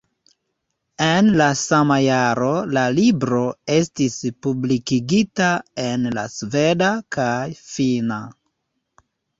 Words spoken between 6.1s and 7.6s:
la sveda kaj